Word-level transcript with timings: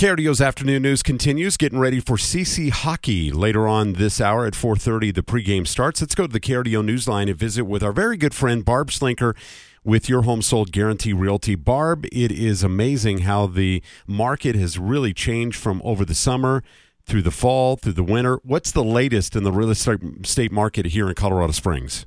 KRDO's 0.00 0.40
afternoon 0.40 0.80
news 0.80 1.02
continues. 1.02 1.58
Getting 1.58 1.78
ready 1.78 2.00
for 2.00 2.16
CC 2.16 2.70
hockey 2.70 3.30
later 3.30 3.68
on 3.68 3.92
this 3.92 4.18
hour 4.18 4.46
at 4.46 4.54
4:30. 4.54 5.10
The 5.10 5.22
pregame 5.22 5.66
starts. 5.66 6.00
Let's 6.00 6.14
go 6.14 6.26
to 6.26 6.32
the 6.32 6.40
KRDO 6.40 6.82
newsline 6.82 7.28
and 7.28 7.38
visit 7.38 7.64
with 7.64 7.82
our 7.82 7.92
very 7.92 8.16
good 8.16 8.32
friend 8.32 8.64
Barb 8.64 8.88
Slinker 8.88 9.36
with 9.84 10.08
your 10.08 10.22
home 10.22 10.40
sold 10.40 10.72
guarantee 10.72 11.12
realty. 11.12 11.54
Barb, 11.54 12.06
it 12.06 12.32
is 12.32 12.62
amazing 12.62 13.18
how 13.18 13.46
the 13.46 13.82
market 14.06 14.56
has 14.56 14.78
really 14.78 15.12
changed 15.12 15.58
from 15.58 15.82
over 15.84 16.06
the 16.06 16.14
summer 16.14 16.62
through 17.04 17.20
the 17.20 17.30
fall 17.30 17.76
through 17.76 17.92
the 17.92 18.02
winter. 18.02 18.40
What's 18.42 18.72
the 18.72 18.82
latest 18.82 19.36
in 19.36 19.42
the 19.44 19.52
real 19.52 19.68
estate 19.68 20.50
market 20.50 20.86
here 20.86 21.10
in 21.10 21.14
Colorado 21.14 21.52
Springs? 21.52 22.06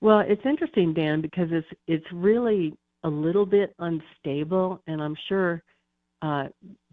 Well, 0.00 0.20
it's 0.20 0.46
interesting, 0.46 0.94
Dan, 0.94 1.20
because 1.20 1.48
it's 1.52 1.68
it's 1.86 2.10
really 2.10 2.78
a 3.04 3.10
little 3.10 3.44
bit 3.44 3.74
unstable, 3.78 4.80
and 4.86 5.02
I'm 5.02 5.16
sure 5.28 5.62
uh, 6.22 6.44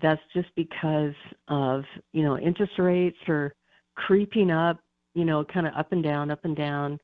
that's 0.02 0.22
just 0.34 0.50
because 0.56 1.14
of 1.48 1.84
you 2.14 2.24
know 2.24 2.38
interest 2.38 2.74
rates 2.78 3.18
are 3.28 3.54
creeping 3.96 4.52
up, 4.52 4.80
you 5.16 5.26
know, 5.26 5.44
kind 5.44 5.68
of 5.68 5.74
up 5.74 5.92
and 5.92 6.04
down, 6.04 6.32
up 6.32 6.46
and 6.46 6.56
down. 6.56 7.00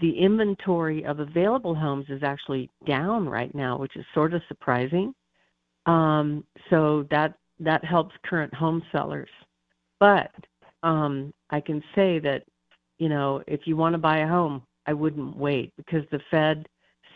The 0.00 0.16
inventory 0.18 1.04
of 1.04 1.20
available 1.20 1.74
homes 1.74 2.06
is 2.08 2.22
actually 2.22 2.70
down 2.86 3.28
right 3.28 3.54
now, 3.54 3.78
which 3.78 3.96
is 3.96 4.04
sort 4.14 4.32
of 4.34 4.42
surprising. 4.48 5.14
Um, 5.86 6.44
so 6.70 7.06
that 7.10 7.34
that 7.60 7.84
helps 7.84 8.14
current 8.24 8.54
home 8.54 8.82
sellers. 8.92 9.30
But 10.00 10.30
um, 10.82 11.32
I 11.50 11.60
can 11.60 11.82
say 11.94 12.18
that 12.20 12.44
you 12.98 13.08
know 13.08 13.42
if 13.46 13.60
you 13.66 13.76
want 13.76 13.94
to 13.94 13.98
buy 13.98 14.18
a 14.18 14.28
home, 14.28 14.62
I 14.86 14.92
wouldn't 14.92 15.36
wait 15.36 15.72
because 15.76 16.04
the 16.10 16.20
Fed 16.30 16.68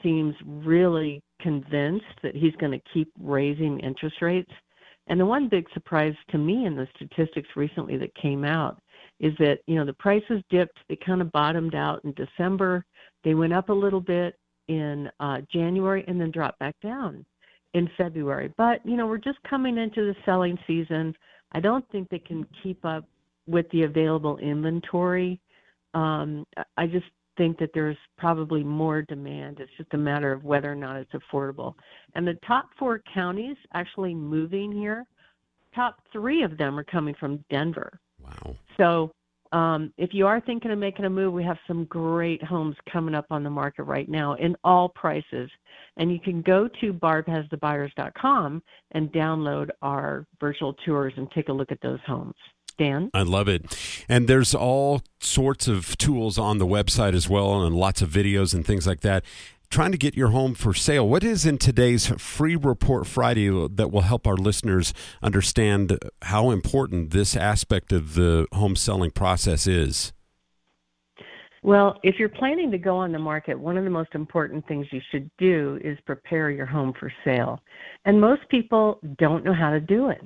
seems 0.03 0.35
really 0.45 1.23
convinced 1.43 2.05
that 2.23 2.35
he's 2.35 2.55
going 2.57 2.73
to 2.73 2.91
keep 2.93 3.11
raising 3.21 3.81
interest 3.81 4.17
rates. 4.23 4.51
And 5.09 5.19
the 5.19 5.27
one 5.27 5.49
big 5.49 5.67
surprise 5.75 6.15
to 6.31 6.39
me 6.39 6.67
in 6.67 6.77
the 6.77 6.87
statistics 6.97 7.49
recently 7.57 7.97
that 7.99 8.15
came 8.15 8.45
out 8.45 8.81
is 9.21 9.33
that, 9.39 9.59
you 9.67 9.75
know, 9.75 9.85
the 9.85 9.93
prices 9.95 10.43
dipped, 10.51 10.79
they 10.89 10.97
kind 10.97 11.21
of 11.21 11.33
bottomed 11.33 11.75
out 11.75 12.05
in 12.05 12.15
December. 12.15 12.85
They 13.25 13.35
went 13.35 13.53
up 13.53 13.69
a 13.69 13.73
little 13.73 14.01
bit 14.01 14.37
in 14.69 15.11
uh, 15.21 15.41
January 15.53 16.05
and 16.07 16.21
then 16.21 16.31
dropped 16.31 16.59
back 16.59 16.77
down 16.83 17.25
in 17.75 17.91
February. 17.97 18.53
But, 18.57 18.85
you 18.85 18.97
know, 18.97 19.07
we're 19.07 19.19
just 19.19 19.39
coming 19.49 19.79
into 19.79 20.03
the 20.07 20.17
selling 20.25 20.59
season. 20.67 21.15
I 21.53 21.61
don't 21.61 21.89
think 21.91 22.09
they 22.09 22.19
can 22.19 22.47
keep 22.63 22.85
up 22.85 23.05
with 23.47 23.69
the 23.71 23.83
available 23.83 24.39
inventory. 24.39 25.41
Um, 25.95 26.47
I 26.77 26.87
just 26.87 27.07
think 27.37 27.59
that 27.59 27.71
there's 27.75 27.97
probably 28.19 28.63
more 28.63 29.03
demand. 29.03 29.61
It's 29.61 29.73
just 29.77 29.95
a 29.95 29.99
matter 29.99 30.33
of 30.33 30.45
whether 30.45 30.71
or 30.71 30.77
not 30.77 30.97
it's 30.97 31.13
affordable. 31.13 31.75
And 32.15 32.27
the 32.27 32.39
top 32.47 32.71
four 32.79 33.03
counties 33.13 33.57
actually 33.75 34.15
moving 34.15 34.73
here, 34.73 35.07
top 35.75 35.97
three 36.13 36.43
of 36.43 36.59
them 36.59 36.79
are 36.79 36.85
coming 36.85 37.15
from 37.19 37.45
Denver. 37.51 37.99
Wow. 38.23 38.57
So 38.77 39.13
um, 39.53 39.93
if 39.99 40.15
you 40.15 40.27
are 40.27 40.41
thinking 40.41 40.71
of 40.71 40.79
making 40.79 41.05
a 41.05 41.11
move, 41.11 41.33
we 41.33 41.45
have 41.45 41.59
some 41.67 41.85
great 41.85 42.43
homes 42.43 42.77
coming 42.91 43.15
up 43.15 43.27
on 43.31 43.45
the 43.45 43.51
market 43.51 43.85
right 43.85 44.09
now 44.09 44.35
in 44.35 44.57
all 44.65 44.89
prices. 44.89 45.51
And 45.99 46.11
you 46.11 46.19
can 46.19 46.41
go 46.41 46.69
to 46.81 46.93
barbhasthebuyers.com 46.93 48.63
and 48.93 49.13
download 49.13 49.69
our 49.83 50.27
virtual 50.41 50.73
tours 50.87 51.13
and 51.17 51.31
take 51.33 51.49
a 51.51 51.53
look 51.53 51.71
at 51.71 51.83
those 51.83 52.01
homes. 52.07 52.35
Dan? 52.79 53.11
I 53.15 53.23
love 53.23 53.49
it. 53.49 53.65
And 54.09 54.29
there's 54.29 54.55
all 54.55 55.03
sorts 55.21 55.69
of 55.69 55.97
tools 55.99 56.39
on 56.39 56.59
the 56.59 56.67
website 56.67 57.15
as 57.15 57.29
well, 57.29 57.65
and 57.65 57.75
lots 57.75 58.03
of 58.03 58.11
videos 58.11 58.55
and 58.55 58.67
things 58.67 58.87
like 58.87 59.01
that. 59.01 59.25
Trying 59.71 59.93
to 59.93 59.99
get 59.99 60.15
your 60.15 60.29
home 60.29 60.55
for 60.55 60.75
sale. 60.75 61.09
What 61.09 61.25
is 61.25 61.47
in 61.47 61.57
today's 61.57 62.07
free 62.19 62.57
report 62.57 63.07
Friday 63.07 63.49
that 63.49 63.91
will 63.91 64.03
help 64.03 64.27
our 64.27 64.37
listeners 64.37 64.93
understand 65.23 65.99
how 66.23 66.51
important 66.51 67.11
this 67.11 67.35
aspect 67.35 67.91
of 67.91 68.15
the 68.15 68.47
home 68.53 68.77
selling 68.77 69.11
process 69.11 69.67
is? 69.67 70.13
Well, 71.63 71.99
if 72.03 72.17
you're 72.19 72.29
planning 72.29 72.71
to 72.73 72.79
go 72.79 72.97
on 72.97 73.13
the 73.13 73.19
market, 73.19 73.59
one 73.59 73.79
of 73.79 73.85
the 73.85 73.91
most 73.91 74.11
important 74.15 74.67
things 74.67 74.87
you 74.91 75.01
should 75.11 75.31
do 75.39 75.79
is 75.83 75.97
prepare 76.05 76.51
your 76.51 76.67
home 76.67 76.93
for 76.99 77.11
sale. 77.25 77.61
And 78.05 78.21
most 78.21 78.43
people 78.51 78.99
don't 79.17 79.45
know 79.45 79.55
how 79.55 79.71
to 79.71 79.81
do 79.81 80.11
it 80.11 80.21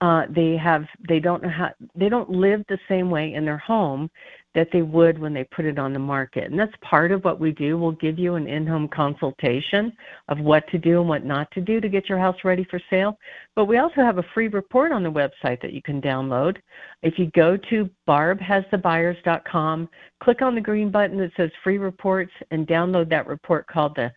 uh, 0.00 0.22
they 0.28 0.56
have 0.56 0.84
they 1.08 1.20
don't 1.20 1.42
know 1.42 1.48
how 1.48 1.70
they 1.94 2.08
don't 2.08 2.30
live 2.30 2.62
the 2.68 2.78
same 2.88 3.10
way 3.10 3.32
in 3.34 3.44
their 3.44 3.58
home 3.58 4.10
that 4.56 4.68
they 4.72 4.80
would 4.80 5.18
when 5.18 5.34
they 5.34 5.44
put 5.44 5.66
it 5.66 5.78
on 5.78 5.92
the 5.92 5.98
market. 5.98 6.50
And 6.50 6.58
that's 6.58 6.72
part 6.80 7.12
of 7.12 7.22
what 7.24 7.38
we 7.38 7.52
do. 7.52 7.76
We'll 7.76 7.92
give 7.92 8.18
you 8.18 8.36
an 8.36 8.48
in-home 8.48 8.88
consultation 8.88 9.92
of 10.28 10.40
what 10.40 10.66
to 10.68 10.78
do 10.78 11.00
and 11.00 11.08
what 11.10 11.26
not 11.26 11.50
to 11.50 11.60
do 11.60 11.78
to 11.78 11.90
get 11.90 12.08
your 12.08 12.18
house 12.18 12.36
ready 12.42 12.64
for 12.70 12.80
sale. 12.88 13.18
But 13.54 13.66
we 13.66 13.76
also 13.76 13.96
have 13.96 14.16
a 14.16 14.24
free 14.32 14.48
report 14.48 14.92
on 14.92 15.02
the 15.02 15.12
website 15.12 15.60
that 15.60 15.74
you 15.74 15.82
can 15.82 16.00
download. 16.00 16.56
If 17.02 17.18
you 17.18 17.30
go 17.32 17.58
to 17.68 17.90
barbhasthebuyers.com, 18.08 19.90
click 20.22 20.40
on 20.40 20.54
the 20.54 20.60
green 20.62 20.90
button 20.90 21.18
that 21.18 21.32
says 21.36 21.50
free 21.62 21.76
reports 21.76 22.32
and 22.50 22.66
download 22.66 23.10
that 23.10 23.26
report 23.26 23.66
called 23.66 23.94
the 23.94 24.10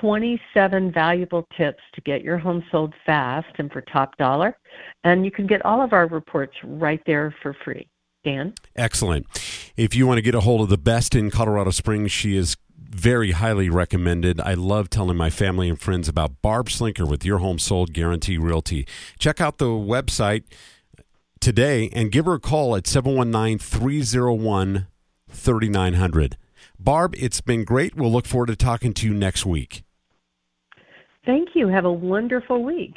27 0.00 0.90
valuable 0.90 1.46
tips 1.56 1.84
to 1.94 2.00
get 2.00 2.22
your 2.22 2.36
home 2.36 2.64
sold 2.72 2.92
fast 3.06 3.46
and 3.58 3.70
for 3.70 3.82
top 3.82 4.16
dollar. 4.16 4.58
And 5.04 5.24
you 5.24 5.30
can 5.30 5.46
get 5.46 5.64
all 5.64 5.80
of 5.80 5.92
our 5.92 6.08
reports 6.08 6.56
right 6.64 7.00
there 7.06 7.32
for 7.40 7.56
free. 7.64 7.88
Dan? 8.24 8.54
Excellent. 8.74 9.26
If 9.76 9.94
you 9.94 10.06
want 10.06 10.18
to 10.18 10.22
get 10.22 10.34
a 10.34 10.40
hold 10.40 10.62
of 10.62 10.68
the 10.68 10.78
best 10.78 11.14
in 11.14 11.30
Colorado 11.30 11.70
Springs, 11.70 12.10
she 12.10 12.36
is 12.36 12.56
very 12.76 13.32
highly 13.32 13.68
recommended. 13.68 14.40
I 14.40 14.54
love 14.54 14.88
telling 14.88 15.16
my 15.16 15.30
family 15.30 15.68
and 15.68 15.80
friends 15.80 16.08
about 16.08 16.40
Barb 16.42 16.68
Slinker 16.68 17.08
with 17.08 17.24
Your 17.24 17.38
Home 17.38 17.58
Sold 17.58 17.92
Guarantee 17.92 18.38
Realty. 18.38 18.86
Check 19.18 19.40
out 19.40 19.58
the 19.58 19.66
website 19.66 20.44
today 21.40 21.90
and 21.92 22.12
give 22.12 22.26
her 22.26 22.34
a 22.34 22.40
call 22.40 22.76
at 22.76 22.86
719 22.86 23.58
301 23.58 24.86
3900. 25.28 26.36
Barb, 26.78 27.14
it's 27.16 27.40
been 27.40 27.64
great. 27.64 27.94
We'll 27.94 28.12
look 28.12 28.26
forward 28.26 28.46
to 28.46 28.56
talking 28.56 28.94
to 28.94 29.06
you 29.06 29.14
next 29.14 29.44
week. 29.44 29.84
Thank 31.26 31.50
you. 31.54 31.68
Have 31.68 31.84
a 31.84 31.92
wonderful 31.92 32.62
week. 32.62 32.94